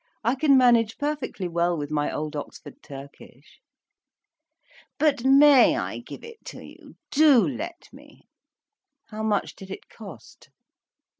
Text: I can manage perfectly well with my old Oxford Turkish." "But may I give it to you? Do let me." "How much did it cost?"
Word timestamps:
I 0.23 0.33
can 0.33 0.57
manage 0.57 0.97
perfectly 0.97 1.47
well 1.47 1.77
with 1.77 1.91
my 1.91 2.11
old 2.11 2.35
Oxford 2.35 2.81
Turkish." 2.81 3.59
"But 4.97 5.23
may 5.23 5.77
I 5.77 5.99
give 5.99 6.23
it 6.23 6.43
to 6.45 6.65
you? 6.65 6.95
Do 7.11 7.47
let 7.47 7.87
me." 7.93 8.23
"How 9.09 9.21
much 9.21 9.55
did 9.55 9.69
it 9.69 9.89
cost?" 9.89 10.49